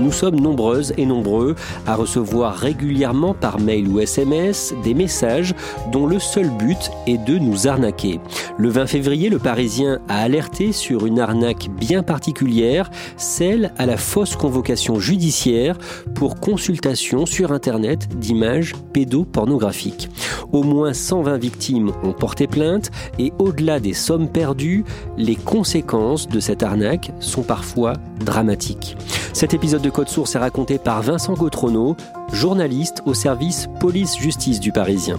[0.00, 1.54] Nous sommes nombreuses et nombreux
[1.86, 5.54] à recevoir régulièrement par mail ou SMS des messages
[5.92, 8.18] dont le seul but est de nous arnaquer.
[8.56, 13.98] Le 20 février, le Parisien a alerté sur une arnaque bien particulière, celle à la
[13.98, 15.76] fausse convocation judiciaire
[16.14, 20.08] pour consultation sur Internet d'images pédopornographiques.
[20.52, 24.84] Au moins 120 victimes ont porté plainte et au-delà des sommes perdues,
[25.18, 27.92] les conséquences de cette arnaque sont parfois
[28.24, 28.96] dramatiques.
[29.32, 31.96] Cet épisode de Code Source est raconté par Vincent Gautrono,
[32.32, 35.18] journaliste au service police-justice du Parisien.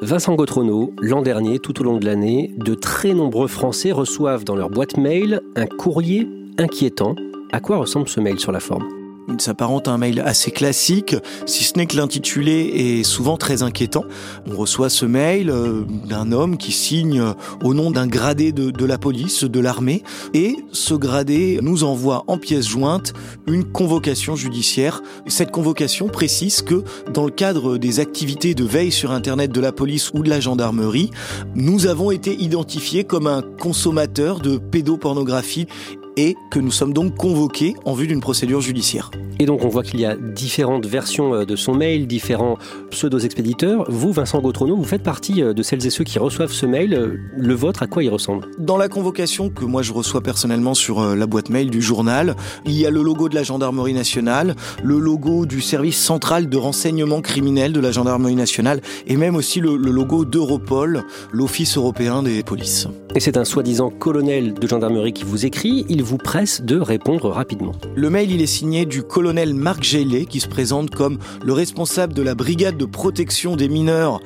[0.00, 4.54] Vincent Gautrono, l'an dernier, tout au long de l'année, de très nombreux Français reçoivent dans
[4.54, 7.16] leur boîte mail un courrier inquiétant.
[7.52, 9.03] À quoi ressemble ce mail sur la forme?
[9.28, 13.62] Il s'apparente à un mail assez classique, si ce n'est que l'intitulé est souvent très
[13.62, 14.04] inquiétant.
[14.50, 17.22] On reçoit ce mail euh, d'un homme qui signe
[17.62, 20.02] au nom d'un gradé de, de la police, de l'armée,
[20.34, 23.12] et ce gradé nous envoie en pièce jointe
[23.46, 25.02] une convocation judiciaire.
[25.26, 29.72] Cette convocation précise que dans le cadre des activités de veille sur Internet de la
[29.72, 31.10] police ou de la gendarmerie,
[31.54, 35.66] nous avons été identifiés comme un consommateur de pédopornographie
[36.16, 39.10] et que nous sommes donc convoqués en vue d'une procédure judiciaire.
[39.40, 42.56] Et donc on voit qu'il y a différentes versions euh, de son mail, différents
[42.90, 43.84] pseudo-expéditeurs.
[43.88, 46.94] Vous, Vincent Gautrono, vous faites partie euh, de celles et ceux qui reçoivent ce mail.
[46.94, 48.46] Euh, le vôtre, à quoi il ressemble?
[48.58, 52.72] Dans la convocation que moi je reçois personnellement sur la boîte mail du journal, il
[52.72, 57.20] y a le logo de la gendarmerie nationale, le logo du service central de renseignement
[57.20, 62.42] criminel de la gendarmerie nationale et même aussi le, le logo d'Europol, l'Office européen des
[62.42, 62.86] polices.
[63.16, 65.84] Et c'est un soi-disant colonel de gendarmerie qui vous écrit.
[65.88, 67.72] Il vous presse de répondre rapidement.
[67.96, 72.12] Le mail, il est signé du colonel Marc Gélet, qui se présente comme le responsable
[72.12, 74.20] de la brigade de protection des mineurs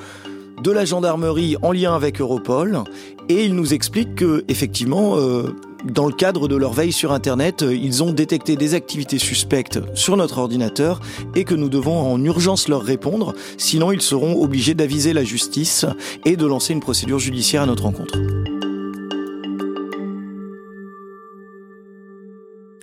[0.63, 2.83] de la gendarmerie en lien avec Europol.
[3.29, 7.63] Et il nous explique que, effectivement, euh, dans le cadre de leur veille sur Internet,
[7.63, 11.01] euh, ils ont détecté des activités suspectes sur notre ordinateur
[11.37, 15.87] et que nous devons en urgence leur répondre, sinon ils seront obligés d'aviser la justice
[16.25, 18.19] et de lancer une procédure judiciaire à notre rencontre.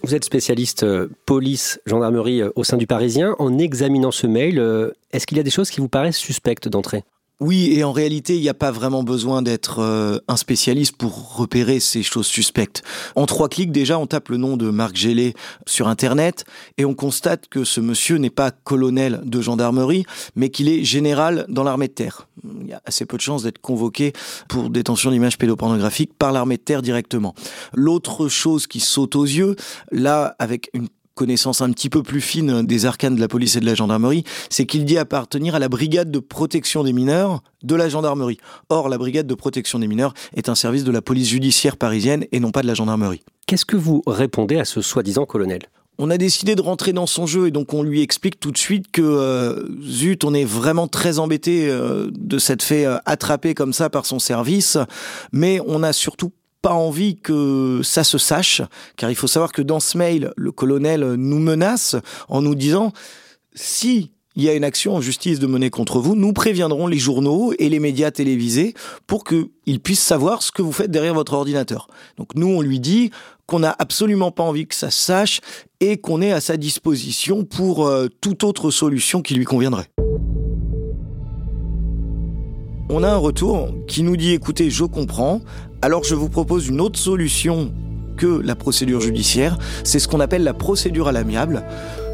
[0.05, 3.35] Vous êtes spécialiste euh, police, gendarmerie euh, au sein du Parisien.
[3.39, 6.67] En examinant ce mail, euh, est-ce qu'il y a des choses qui vous paraissent suspectes
[6.67, 7.03] d'entrée?
[7.41, 11.35] Oui, et en réalité, il n'y a pas vraiment besoin d'être euh, un spécialiste pour
[11.35, 12.81] repérer ces choses suspectes.
[13.16, 15.34] En trois clics, déjà, on tape le nom de Marc Gélé
[15.66, 16.46] sur Internet
[16.78, 20.06] et on constate que ce monsieur n'est pas colonel de gendarmerie,
[20.38, 22.29] mais qu'il est général dans l'armée de terre.
[22.62, 24.13] Il y a assez peu de chances d'être convoqué
[24.47, 27.35] pour détention d'images pédopornographiques par l'armée de terre directement.
[27.73, 29.57] L'autre chose qui saute aux yeux,
[29.91, 33.61] là, avec une connaissance un petit peu plus fine des arcanes de la police et
[33.61, 37.75] de la gendarmerie, c'est qu'il dit appartenir à la brigade de protection des mineurs de
[37.75, 38.37] la gendarmerie.
[38.69, 42.25] Or, la brigade de protection des mineurs est un service de la police judiciaire parisienne
[42.31, 43.23] et non pas de la gendarmerie.
[43.47, 45.61] Qu'est-ce que vous répondez à ce soi-disant colonel?
[45.97, 48.57] On a décidé de rentrer dans son jeu et donc on lui explique tout de
[48.57, 53.53] suite que euh, zut, on est vraiment très embêté euh, de s'être fait euh, attraper
[53.53, 54.78] comme ça par son service,
[55.31, 56.34] mais on a surtout
[56.66, 58.64] pas envie que ça se sache,
[58.97, 61.96] car il faut savoir que dans ce mail, le colonel nous menace
[62.28, 62.91] en nous disant
[63.53, 66.97] si il y a une action en justice de mener contre vous, nous préviendrons les
[66.97, 68.73] journaux et les médias télévisés
[69.06, 71.88] pour qu'ils puissent savoir ce que vous faites derrière votre ordinateur.
[72.17, 73.12] Donc nous, on lui dit
[73.46, 75.41] qu'on n'a absolument pas envie que ça se sache
[75.82, 79.91] et qu'on est à sa disposition pour euh, toute autre solution qui lui conviendrait.
[82.90, 85.41] on a un retour qui nous dit écoutez, je comprends,
[85.81, 87.72] alors je vous propose une autre solution
[88.17, 91.63] que la procédure judiciaire, c'est ce qu'on appelle la procédure à l'amiable.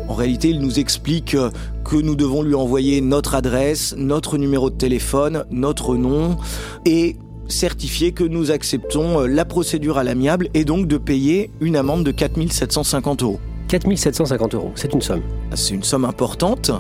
[0.07, 1.37] En réalité, il nous explique
[1.85, 6.37] que nous devons lui envoyer notre adresse, notre numéro de téléphone, notre nom
[6.85, 7.15] et
[7.47, 12.11] certifier que nous acceptons la procédure à l'amiable et donc de payer une amende de
[12.11, 13.39] 4750 euros.
[13.67, 15.21] 4750 euros, c'est une somme.
[15.53, 16.71] C'est une somme importante,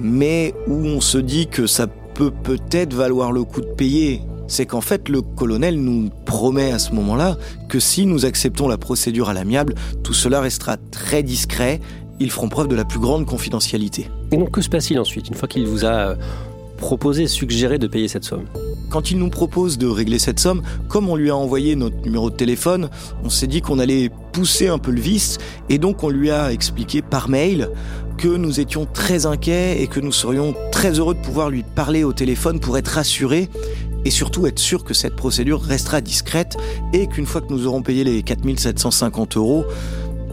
[0.00, 4.66] mais où on se dit que ça peut peut-être valoir le coup de payer c'est
[4.66, 7.36] qu'en fait le colonel nous promet à ce moment-là
[7.68, 11.80] que si nous acceptons la procédure à l'amiable, tout cela restera très discret,
[12.20, 14.08] ils feront preuve de la plus grande confidentialité.
[14.30, 16.14] Et donc que se passe-t-il ensuite, une fois qu'il vous a euh,
[16.76, 18.44] proposé, suggéré de payer cette somme?
[18.90, 22.28] Quand il nous propose de régler cette somme, comme on lui a envoyé notre numéro
[22.28, 22.90] de téléphone,
[23.24, 25.38] on s'est dit qu'on allait pousser un peu le vice
[25.70, 27.70] et donc on lui a expliqué par mail
[28.18, 32.04] que nous étions très inquiets et que nous serions très heureux de pouvoir lui parler
[32.04, 33.48] au téléphone pour être rassurés
[34.04, 36.56] et surtout être sûr que cette procédure restera discrète
[36.92, 39.64] et qu'une fois que nous aurons payé les 4750 euros,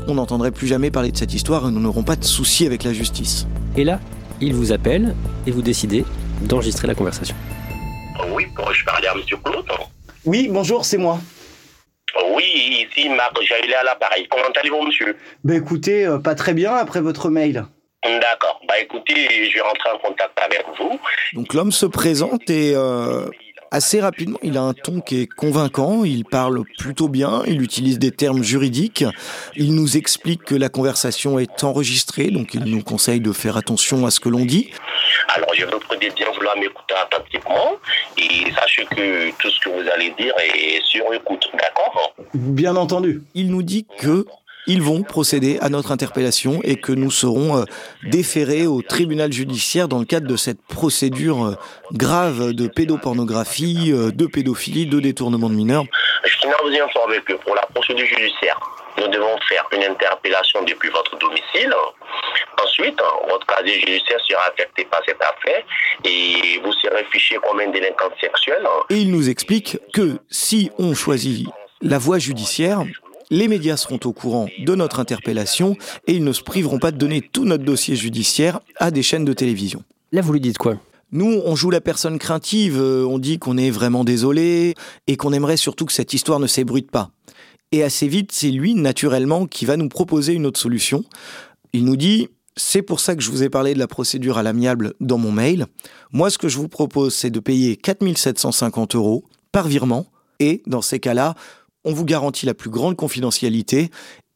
[0.07, 2.83] on n'entendrait plus jamais parler de cette histoire et nous n'aurons pas de soucis avec
[2.83, 3.47] la justice.
[3.75, 3.99] Et là,
[4.41, 6.05] il vous appelle et vous décidez
[6.41, 7.35] d'enregistrer la conversation.
[8.31, 9.21] Oui, pourrais-je parler à M.
[9.43, 9.65] Claude
[10.25, 11.19] Oui, bonjour, c'est moi.
[12.33, 14.27] Oui, ici Marc Jaillet à l'appareil.
[14.29, 15.15] Comment allez-vous, monsieur?
[15.43, 17.65] Ben écoutez, euh, pas très bien après votre mail.
[18.03, 18.61] D'accord.
[18.67, 20.99] Bah écoutez, je vais rentrer en contact avec vous.
[21.33, 23.25] Donc l'homme se présente et euh,
[23.71, 27.99] assez rapidement, il a un ton qui est convaincant, il parle plutôt bien, il utilise
[27.99, 29.05] des termes juridiques,
[29.55, 34.05] il nous explique que la conversation est enregistrée, donc il nous conseille de faire attention
[34.05, 34.71] à ce que l'on dit.
[35.35, 37.75] Alors je vous prie de bien vouloir m'écouter attentivement
[38.17, 42.15] et sachez que tout ce que vous allez dire est sur écoute, d'accord?
[42.33, 43.21] Bien entendu.
[43.33, 44.25] Il nous dit que
[44.69, 47.63] ils vont procéder à notre interpellation et que nous serons euh,
[48.03, 51.55] déférés au tribunal judiciaire dans le cadre de cette procédure euh,
[51.91, 55.85] grave de pédopornographie, euh, de pédophilie, de détournement de mineurs.
[56.23, 58.59] Je tiens à vous informer que pour la procédure judiciaire,
[58.99, 61.73] nous devons faire une interpellation depuis votre domicile.
[62.63, 65.63] Ensuite, votre casier judiciaire sera affecté par cette affaire
[66.03, 68.67] et vous serez fiché comme un délinquant sexuel.
[68.91, 71.47] Et il nous explique que si on choisit
[71.81, 72.83] la voie judiciaire,
[73.29, 75.75] les médias seront au courant de notre interpellation
[76.07, 79.25] et ils ne se priveront pas de donner tout notre dossier judiciaire à des chaînes
[79.25, 79.83] de télévision.
[80.11, 80.77] Là, vous lui dites quoi?
[81.11, 84.75] Nous, on joue la personne craintive, euh, on dit qu'on est vraiment désolé
[85.07, 87.09] et qu'on aimerait surtout que cette histoire ne s'ébruite pas.
[87.71, 91.03] Et assez vite, c'est lui, naturellement, qui va nous proposer une autre solution.
[91.73, 94.43] Il nous dit, c'est pour ça que je vous ai parlé de la procédure à
[94.43, 95.65] l'amiable dans mon mail.
[96.11, 100.07] Moi, ce que je vous propose, c'est de payer 4750 euros par virement.
[100.39, 101.35] Et dans ces cas-là,
[101.85, 103.89] on vous garantit la plus grande confidentialité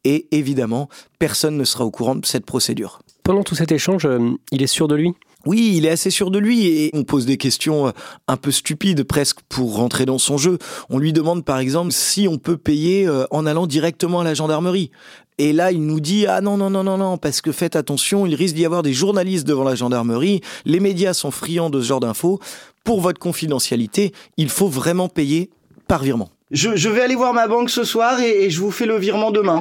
[0.04, 0.88] et évidemment,
[1.18, 3.00] personne ne sera au courant de cette procédure.
[3.22, 5.14] Pendant tout cet échange, euh, il est sûr de lui?
[5.46, 7.90] Oui, il est assez sûr de lui et on pose des questions euh,
[8.28, 10.58] un peu stupides presque pour rentrer dans son jeu.
[10.88, 14.34] On lui demande par exemple si on peut payer euh, en allant directement à la
[14.34, 14.90] gendarmerie.
[15.36, 18.24] Et là, il nous dit ah non non non non non parce que faites attention,
[18.24, 21.86] il risque d'y avoir des journalistes devant la gendarmerie, les médias sont friands de ce
[21.86, 22.40] genre d'infos.
[22.84, 25.50] Pour votre confidentialité, il faut vraiment payer
[25.88, 26.30] par virement.
[26.54, 29.60] Je, vais aller voir ma banque ce soir et, je vous fais le virement demain.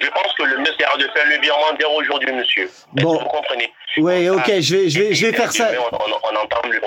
[0.00, 2.68] Je pense que le mieux sera de faire le virement dès aujourd'hui, monsieur.
[2.94, 3.12] Bon.
[3.12, 5.68] Vous comprenez Oui, ok, je vais, je vais, je vais faire ça.
[5.92, 5.96] On,
[6.36, 6.80] entend le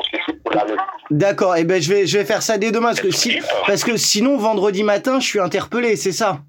[1.12, 3.40] D'accord, et eh ben je vais, je vais faire ça dès demain parce que si,
[3.66, 6.40] parce que sinon vendredi matin, je suis interpellé, c'est ça.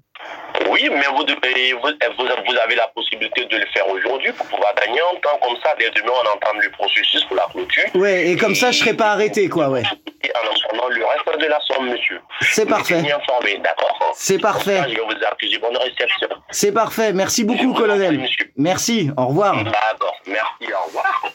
[0.81, 5.19] Oui, mais vous, vous, avez la possibilité de le faire aujourd'hui pour pouvoir gagner un
[5.19, 5.75] temps comme ça.
[5.77, 7.83] Dès demain, on entame le processus pour la clôture.
[7.95, 9.83] Ouais, et comme ça, je serai pas arrêté, quoi, ouais.
[10.23, 12.19] Et en entendant le reste de la somme, monsieur.
[12.41, 12.99] C'est parfait.
[13.11, 14.13] informé, d'accord?
[14.15, 14.83] C'est parfait.
[14.87, 16.27] je vais vous accuser bonne réception.
[16.51, 17.13] C'est parfait.
[17.13, 18.25] Merci beaucoup, colonel.
[18.55, 19.09] Merci.
[19.17, 19.55] Au revoir.
[19.63, 20.15] D'accord.
[20.27, 20.73] Merci.
[20.73, 21.31] Au revoir.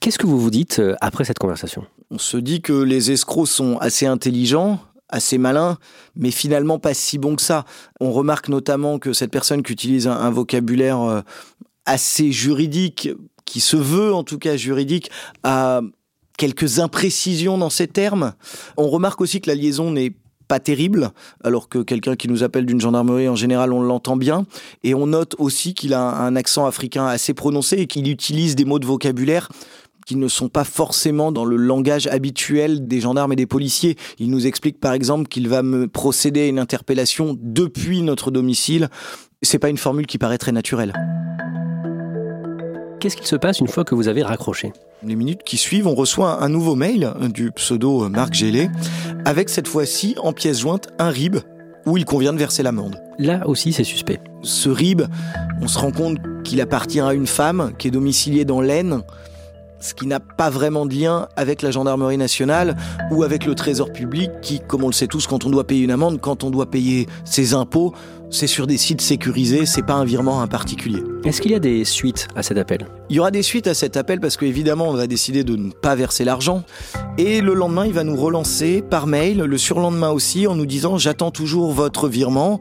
[0.00, 1.84] Qu'est-ce que vous vous dites euh, après cette conversation?
[2.10, 5.78] On se dit que les escrocs sont assez intelligents, assez malin,
[6.14, 7.64] mais finalement pas si bon que ça.
[8.00, 11.20] On remarque notamment que cette personne qui utilise un, vocabulaire euh,
[11.84, 13.10] assez juridique,
[13.44, 15.10] qui se veut en tout cas juridique,
[15.44, 15.80] a
[16.36, 18.34] quelques imprécisions dans ses termes.
[18.76, 20.14] On remarque aussi que la liaison n'est
[20.48, 21.10] pas terrible,
[21.42, 24.46] alors que quelqu'un qui nous appelle d'une gendarmerie, en général, on l'entend bien.
[24.84, 28.64] Et on note aussi qu'il a un accent africain assez prononcé et qu'il utilise des
[28.64, 29.48] mots de vocabulaire
[30.06, 33.96] qui ne sont pas forcément dans le langage habituel des gendarmes et des policiers.
[34.20, 38.88] Il nous explique par exemple qu'il va me procéder à une interpellation depuis notre domicile.
[39.42, 40.94] C'est pas une formule qui paraît très naturelle.
[43.00, 44.72] Qu'est-ce qu'il se passe une fois que vous avez raccroché?
[45.02, 48.70] Les minutes qui suivent, on reçoit un nouveau mail du pseudo Marc Gélé,
[49.24, 51.36] avec cette fois-ci en pièce jointe un RIB
[51.84, 53.00] où il convient de verser l'amende.
[53.18, 54.20] Là aussi, c'est suspect.
[54.42, 55.02] Ce RIB,
[55.60, 59.02] on se rend compte qu'il appartient à une femme qui est domiciliée dans l'Aisne
[59.94, 62.76] qui n'a pas vraiment de lien avec la gendarmerie nationale
[63.10, 65.84] ou avec le trésor public qui, comme on le sait tous, quand on doit payer
[65.84, 67.94] une amende, quand on doit payer ses impôts,
[68.30, 71.02] c'est sur des sites sécurisés, c'est pas un virement à un particulier.
[71.24, 72.86] Est-ce qu'il y a des suites à cet appel?
[73.08, 75.70] Il y aura des suites à cet appel parce qu'évidemment, on va décider de ne
[75.70, 76.64] pas verser l'argent.
[77.18, 80.98] Et le lendemain, il va nous relancer par mail, le surlendemain aussi, en nous disant
[80.98, 82.58] J'attends toujours votre virement.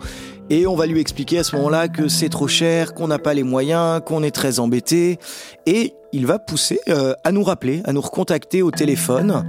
[0.52, 3.34] Et on va lui expliquer à ce moment-là que c'est trop cher, qu'on n'a pas
[3.34, 5.18] les moyens, qu'on est très embêté.
[5.66, 9.44] Et il va pousser euh, à nous rappeler, à nous recontacter au téléphone.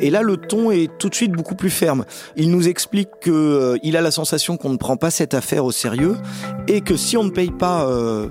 [0.00, 2.04] Et là, le ton est tout de suite beaucoup plus ferme.
[2.34, 5.72] Il nous explique qu'il euh, a la sensation qu'on ne prend pas cette affaire au
[5.72, 6.16] sérieux
[6.66, 8.28] et que si on ne paye pas euh,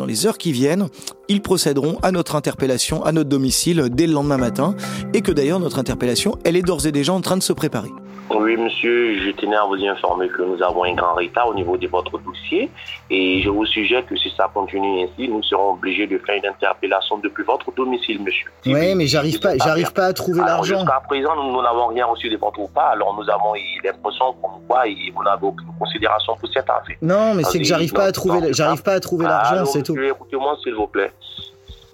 [0.00, 0.86] dans les heures qui viennent,
[1.28, 4.74] ils procéderont à notre interpellation à notre domicile dès le lendemain matin
[5.12, 7.90] et que d'ailleurs notre interpellation, elle est d'ores et déjà en train de se préparer.
[8.30, 11.76] Oui, monsieur, je tenais à vous informer que nous avons un grand retard au niveau
[11.76, 12.70] de votre dossier
[13.10, 16.46] et je vous suggère que si ça continue ainsi, nous serons obligés de faire une
[16.46, 18.48] interpellation depuis votre domicile, monsieur.
[18.66, 20.80] oui, mais j'arrive pas, j'arrive pas à trouver l'argent.
[20.80, 24.84] Jusqu'à présent, nous n'avons rien reçu de votre part, alors nous avons l'impression qu'on quoi
[25.14, 26.96] vous n'avez aucune considération pour cette affaire.
[27.02, 29.98] Non, mais c'est que j'arrive pas, à trouver, j'arrive pas à trouver l'argent, c'est tout.
[29.98, 31.10] Écoutez-moi, s'il vous plaît.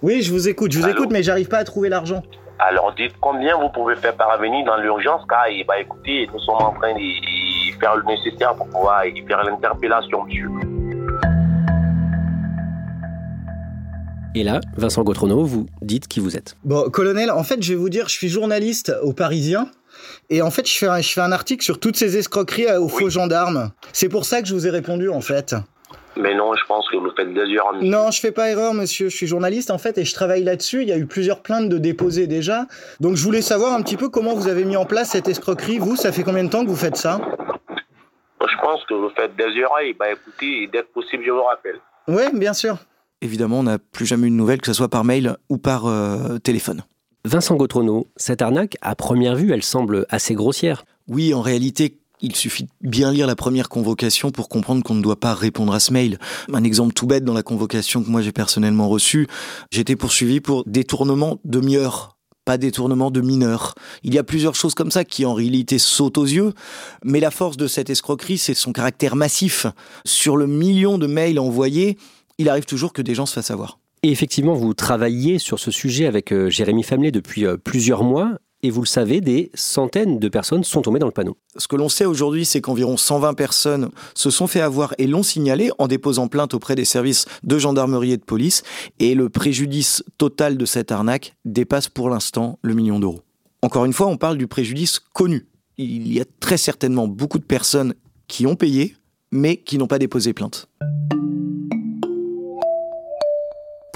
[0.03, 2.21] Oui, je vous écoute, je vous écoute, mais j'arrive pas à trouver l'argent.
[2.59, 6.73] Alors dites combien vous pouvez faire parvenir dans l'urgence, car bah, écoutez, nous sommes en
[6.73, 10.49] train de faire le nécessaire pour pouvoir faire l'interpellation, monsieur.
[14.33, 16.57] Et là, Vincent Gautrono, vous dites qui vous êtes.
[16.63, 19.69] Bon, colonel, en fait, je vais vous dire, je suis journaliste au Parisien.
[20.29, 22.87] Et en fait, je fais un, je fais un article sur toutes ces escroqueries aux
[22.87, 23.71] faux gendarmes.
[23.93, 25.55] C'est pour ça que je vous ai répondu, en fait.
[26.19, 27.73] Mais non, je pense que vous faites des erreurs.
[27.81, 29.09] Non, je fais pas erreur, monsieur.
[29.09, 30.81] Je suis journaliste en fait et je travaille là-dessus.
[30.81, 32.65] Il y a eu plusieurs plaintes de déposées déjà.
[32.99, 35.79] Donc je voulais savoir un petit peu comment vous avez mis en place cette escroquerie.
[35.79, 37.21] Vous, ça fait combien de temps que vous faites ça?
[38.41, 39.77] Je pense que vous faites des erreurs.
[39.99, 41.79] Bah écoutez, dès que possible, je vous rappelle.
[42.07, 42.77] Oui, bien sûr.
[43.21, 45.87] Évidemment, on n'a plus jamais eu de nouvelles, que ce soit par mail ou par
[45.87, 46.83] euh, téléphone.
[47.25, 50.85] Vincent Gautrono, cette arnaque, à première vue, elle semble assez grossière.
[51.09, 55.01] Oui, en réalité, il suffit de bien lire la première convocation pour comprendre qu'on ne
[55.01, 56.19] doit pas répondre à ce mail.
[56.51, 59.27] Un exemple tout bête dans la convocation que moi j'ai personnellement reçue,
[59.71, 63.75] j'étais poursuivi pour détournement de mieurs pas détournement de mineurs.
[64.03, 66.53] Il y a plusieurs choses comme ça qui en réalité sautent aux yeux,
[67.03, 69.67] mais la force de cette escroquerie, c'est son caractère massif.
[70.05, 71.97] Sur le million de mails envoyés,
[72.37, 73.79] il arrive toujours que des gens se fassent avoir.
[74.01, 78.37] Et effectivement, vous travaillez sur ce sujet avec euh, Jérémy Famelet depuis euh, plusieurs mois
[78.63, 81.37] et vous le savez, des centaines de personnes sont tombées dans le panneau.
[81.57, 85.23] Ce que l'on sait aujourd'hui, c'est qu'environ 120 personnes se sont fait avoir et l'ont
[85.23, 88.63] signalé en déposant plainte auprès des services de gendarmerie et de police.
[88.99, 93.21] Et le préjudice total de cette arnaque dépasse pour l'instant le million d'euros.
[93.61, 95.47] Encore une fois, on parle du préjudice connu.
[95.77, 97.93] Il y a très certainement beaucoup de personnes
[98.27, 98.95] qui ont payé,
[99.31, 100.67] mais qui n'ont pas déposé plainte.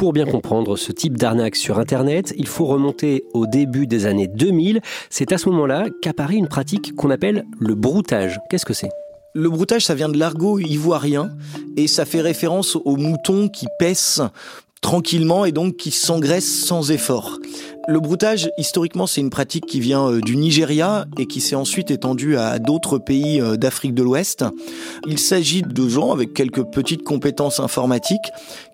[0.01, 4.27] Pour bien comprendre ce type d'arnaque sur Internet, il faut remonter au début des années
[4.27, 4.81] 2000.
[5.11, 8.39] C'est à ce moment-là qu'apparaît une pratique qu'on appelle le broutage.
[8.49, 8.89] Qu'est-ce que c'est?
[9.35, 11.29] Le broutage, ça vient de l'argot ivoirien
[11.77, 14.23] et ça fait référence aux moutons qui paissent
[14.81, 17.37] tranquillement et donc qui s'engraissent sans effort.
[17.87, 21.91] Le broutage, historiquement, c'est une pratique qui vient euh, du Nigeria et qui s'est ensuite
[21.91, 24.45] étendue à d'autres pays euh, d'Afrique de l'Ouest.
[25.07, 28.31] Il s'agit de gens avec quelques petites compétences informatiques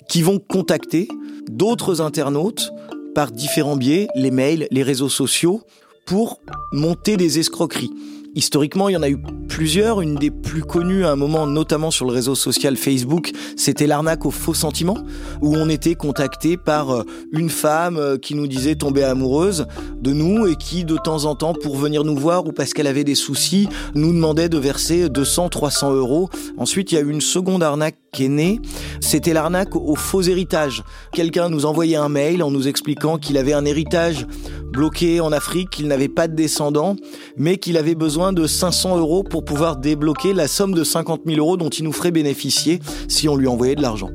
[0.08, 1.08] qui vont contacter
[1.50, 2.72] d'autres internautes
[3.16, 5.62] par différents biais, les mails, les réseaux sociaux,
[6.06, 6.40] pour
[6.72, 7.92] monter des escroqueries.
[8.36, 10.02] Historiquement, il y en a eu plusieurs.
[10.02, 14.28] Une des plus connues à un moment, notamment sur le réseau social Facebook, c'était l'arnaque
[14.28, 15.00] aux faux sentiments,
[15.42, 19.66] où on était contacté par euh, une femme euh, qui nous disait tomber amoureuse
[20.00, 22.86] de nous et qui, de temps en temps, pour venir nous voir ou parce qu'elle
[22.86, 26.30] avait des soucis, nous demandait de verser 200, 300 euros.
[26.58, 28.60] Ensuite, il y a eu une seconde arnaque née.
[29.00, 30.84] C'était l'arnaque au faux héritage.
[31.14, 34.26] Quelqu'un nous envoyait un mail en nous expliquant qu'il avait un héritage
[34.72, 36.96] bloqué en Afrique, qu'il n'avait pas de descendants,
[37.38, 41.38] mais qu'il avait besoin de 500 euros pour pouvoir débloquer la somme de 50 000
[41.40, 44.10] euros dont il nous ferait bénéficier si on lui envoyait de l'argent.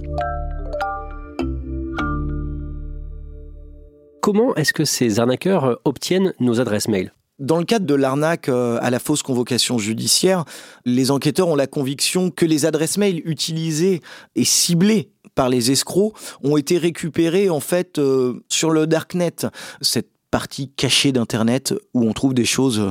[4.20, 7.12] Comment est-ce que ces arnaqueurs obtiennent nos adresses mail?
[7.38, 10.44] Dans le cadre de l'arnaque euh, à la fausse convocation judiciaire,
[10.84, 14.00] les enquêteurs ont la conviction que les adresses mail utilisées
[14.36, 19.46] et ciblées par les escrocs ont été récupérées en fait euh, sur le darknet,
[19.80, 22.90] cette partie cachée d'internet où on trouve des choses euh,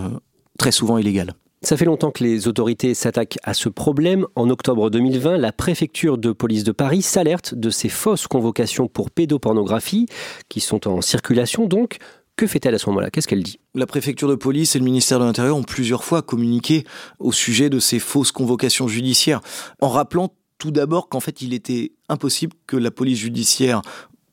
[0.57, 1.33] très souvent illégales.
[1.63, 4.25] Ça fait longtemps que les autorités s'attaquent à ce problème.
[4.36, 9.12] En octobre 2020, la préfecture de police de Paris s'alerte de ces fausses convocations pour
[9.12, 10.07] pédopornographie
[10.50, 12.00] qui sont en circulation donc.
[12.41, 13.12] Que fait-elle à ce moment-là?
[13.12, 13.60] Qu'est-ce qu'elle dit?
[13.75, 16.86] La préfecture de police et le ministère de l'Intérieur ont plusieurs fois communiqué
[17.19, 19.41] au sujet de ces fausses convocations judiciaires,
[19.79, 23.83] en rappelant tout d'abord qu'en fait il était impossible que la police judiciaire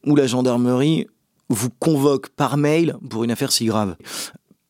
[0.06, 1.06] ou la gendarmerie
[1.50, 3.94] vous convoque par mail pour une affaire si grave.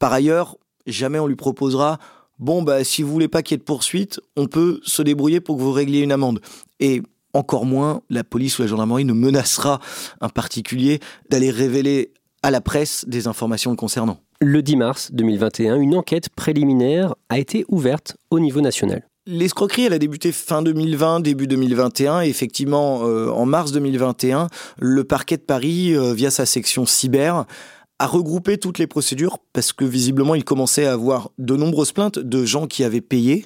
[0.00, 0.57] Par ailleurs,
[0.88, 2.00] jamais on lui proposera
[2.40, 5.38] bon bah si vous voulez pas qu'il y ait de poursuite, on peut se débrouiller
[5.38, 6.40] pour que vous régliez une amende.
[6.80, 7.02] Et
[7.35, 9.78] encore moins, la police ou la gendarmerie ne menacera
[10.21, 10.99] un particulier
[11.30, 14.18] d'aller révéler à la presse des informations le concernant.
[14.40, 19.02] Le 10 mars 2021, une enquête préliminaire a été ouverte au niveau national.
[19.26, 22.23] L'escroquerie, elle a débuté fin 2020, début 2021.
[22.23, 24.47] Et effectivement, euh, en mars 2021,
[24.78, 27.45] le parquet de Paris, euh, via sa section cyber,
[27.99, 32.18] a regroupé toutes les procédures parce que visiblement il commençait à avoir de nombreuses plaintes
[32.18, 33.45] de gens qui avaient payé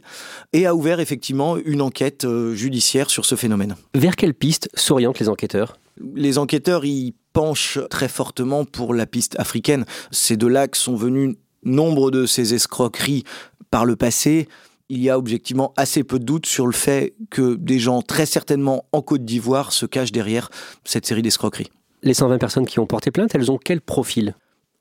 [0.52, 3.76] et a ouvert effectivement une enquête euh, judiciaire sur ce phénomène.
[3.94, 5.78] Vers quelle piste s'orientent les enquêteurs?
[6.14, 9.84] Les enquêteurs y penchent très fortement pour la piste africaine.
[10.10, 13.24] C'est de là que sont venus nombre de ces escroqueries
[13.70, 14.48] par le passé
[14.92, 18.26] il y a objectivement assez peu de doutes sur le fait que des gens très
[18.26, 20.50] certainement en Côte d'Ivoire se cachent derrière
[20.84, 21.70] cette série d'escroqueries.
[22.02, 24.34] Les 120 personnes qui ont porté plainte, elles ont quel profil?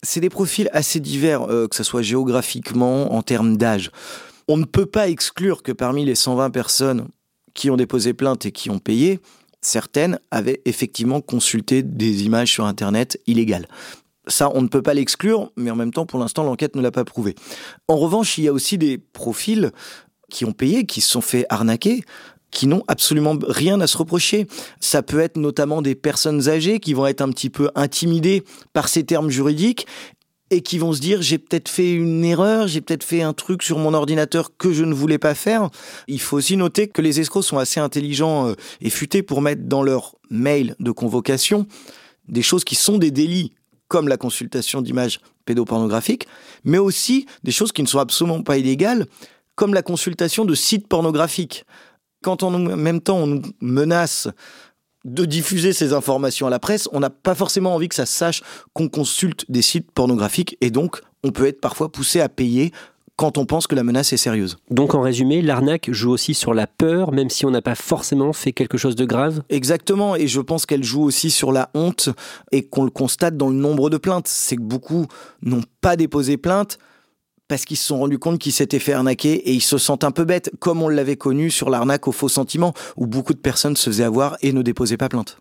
[0.03, 3.89] C'est des profils assez divers, euh, que ce soit géographiquement, en termes d'âge.
[4.49, 7.07] On ne peut pas exclure que parmi les 120 personnes
[7.53, 9.21] qui ont déposé plainte et qui ont payé,
[9.61, 13.67] certaines avaient effectivement consulté des images sur Internet illégales.
[14.27, 16.91] Ça, on ne peut pas l'exclure, mais en même temps, pour l'instant, l'enquête ne l'a
[16.91, 17.35] pas prouvé.
[17.87, 19.71] En revanche, il y a aussi des profils
[20.29, 22.03] qui ont payé, qui se sont fait arnaquer,
[22.51, 24.47] qui n'ont absolument rien à se reprocher.
[24.79, 28.89] Ça peut être notamment des personnes âgées qui vont être un petit peu intimidées par
[28.89, 29.87] ces termes juridiques
[30.51, 33.63] et qui vont se dire j'ai peut-être fait une erreur, j'ai peut-être fait un truc
[33.63, 35.69] sur mon ordinateur que je ne voulais pas faire.
[36.07, 39.63] Il faut aussi noter que les escrocs sont assez intelligents euh, et futés pour mettre
[39.63, 41.65] dans leur mail de convocation
[42.27, 43.53] des choses qui sont des délits
[43.87, 46.27] comme la consultation d'images pédopornographiques,
[46.63, 49.05] mais aussi des choses qui ne sont absolument pas illégales,
[49.55, 51.65] comme la consultation de sites pornographiques.
[52.23, 54.29] Quand en même temps on nous menace
[55.05, 58.43] de diffuser ces informations à la presse, on n'a pas forcément envie que ça sache
[58.73, 62.71] qu'on consulte des sites pornographiques et donc on peut être parfois poussé à payer
[63.15, 64.57] quand on pense que la menace est sérieuse.
[64.71, 68.33] Donc en résumé, l'arnaque joue aussi sur la peur, même si on n'a pas forcément
[68.33, 69.43] fait quelque chose de grave?
[69.49, 72.09] Exactement, et je pense qu'elle joue aussi sur la honte,
[72.51, 74.27] et qu'on le constate dans le nombre de plaintes.
[74.27, 75.05] C'est que beaucoup
[75.43, 76.79] n'ont pas déposé plainte
[77.51, 80.11] parce qu'ils se sont rendus compte qu'ils s'étaient fait arnaquer et ils se sentent un
[80.11, 83.75] peu bêtes, comme on l'avait connu sur l'arnaque aux faux sentiments, où beaucoup de personnes
[83.75, 85.39] se faisaient avoir et ne déposaient pas plainte.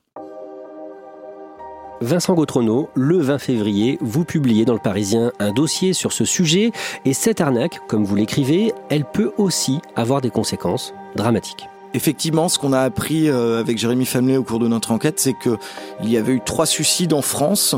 [2.01, 6.73] Vincent Gautrono, le 20 février, vous publiez dans le Parisien un dossier sur ce sujet
[7.05, 11.69] et cette arnaque, comme vous l'écrivez, elle peut aussi avoir des conséquences dramatiques.
[11.95, 15.35] Effectivement, ce qu'on a appris euh, avec Jérémy Famelet au cours de notre enquête, c'est
[15.35, 17.77] qu'il y avait eu trois suicides en France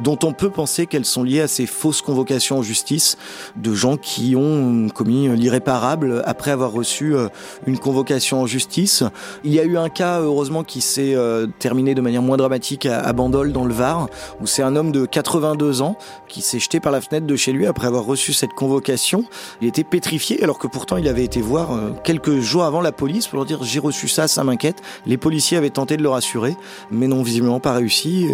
[0.00, 3.16] dont on peut penser qu'elles sont liées à ces fausses convocations en justice
[3.56, 7.28] de gens qui ont commis l'irréparable après avoir reçu euh,
[7.66, 9.04] une convocation en justice.
[9.44, 12.86] Il y a eu un cas, heureusement, qui s'est euh, terminé de manière moins dramatique
[12.86, 14.08] à Bandol, dans le Var,
[14.40, 15.96] où c'est un homme de 82 ans
[16.28, 19.24] qui s'est jeté par la fenêtre de chez lui après avoir reçu cette convocation.
[19.60, 22.92] Il était pétrifié, alors que pourtant il avait été voir euh, quelques jours avant la
[22.92, 24.82] police pour leur dire j'ai reçu ça, ça m'inquiète.
[25.06, 26.56] Les policiers avaient tenté de le rassurer,
[26.90, 28.26] mais n'ont visiblement pas réussi.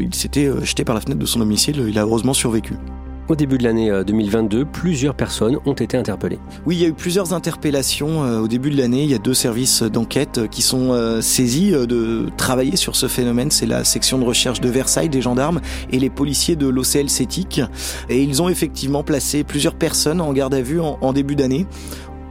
[0.00, 2.74] Il s'était jeté par la fenêtre de son domicile, il a heureusement survécu.
[3.30, 6.40] Au début de l'année 2022, euh, plusieurs personnes ont été interpellées.
[6.66, 9.04] Oui, il y a eu plusieurs interpellations euh, au début de l'année.
[9.04, 13.52] Il y a deux services d'enquête euh, qui sont saisis de travailler sur ce phénomène.
[13.52, 15.60] C'est la section de recherche de Versailles des gendarmes
[15.92, 17.60] et les policiers de l'OCL Cétique.
[18.08, 21.66] Et ils ont effectivement placé plusieurs personnes en garde à vue en, début d'année.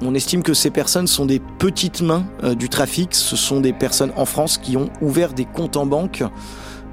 [0.02, 2.26] On estime que ces personnes sont des petites mains
[2.58, 3.16] du trafic.
[3.16, 6.26] Ce sont des personnes en France qui ont ouvert des comptes en banque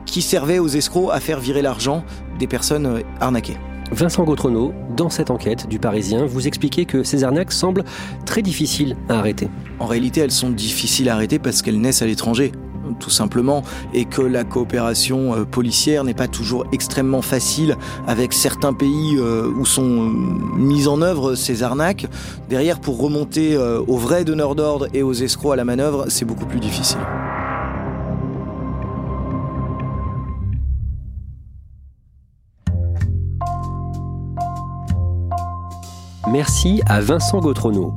[0.06, 2.04] qui servait aux escrocs à faire virer l'argent
[2.38, 3.56] des personnes euh, arnaquées.
[3.92, 7.84] Vincent Gautrono, dans cette enquête du Parisien, vous expliquez que ces arnaques semblent
[8.24, 9.48] très difficiles à arrêter.
[9.78, 12.52] En réalité, elles sont difficiles à arrêter parce qu'elles naissent à l'étranger
[13.00, 13.64] tout simplement,
[13.94, 19.50] et que la coopération euh, policière n'est pas toujours extrêmement facile avec certains pays euh,
[19.58, 19.82] où sont
[20.56, 22.06] mises en œuvre ces arnaques.
[22.48, 26.46] Derrière, pour remonter aux vrais donneurs d'ordre et aux escrocs à la manœuvre, c'est beaucoup
[26.46, 27.00] plus difficile.
[36.28, 37.94] Merci à Vincent Gautrono.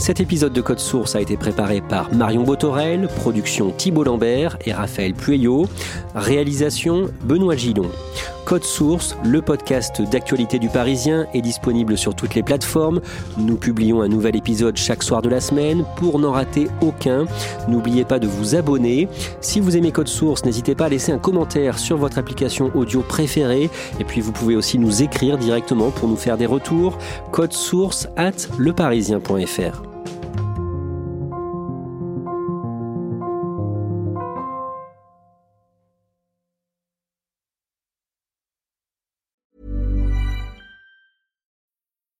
[0.00, 4.72] Cet épisode de Code Source a été préparé par Marion Botorel, production Thibault Lambert et
[4.72, 5.68] Raphaël Pueyo,
[6.16, 7.90] réalisation Benoît Gillon.
[8.44, 13.00] Code Source, le podcast d'actualité du Parisien, est disponible sur toutes les plateformes.
[13.38, 15.84] Nous publions un nouvel épisode chaque soir de la semaine.
[15.96, 17.24] Pour n'en rater aucun,
[17.68, 19.08] n'oubliez pas de vous abonner.
[19.40, 23.00] Si vous aimez Code Source, n'hésitez pas à laisser un commentaire sur votre application audio
[23.00, 23.70] préférée.
[23.98, 26.98] Et puis vous pouvez aussi nous écrire directement pour nous faire des retours.
[27.32, 29.93] Code Source at leparisien.fr.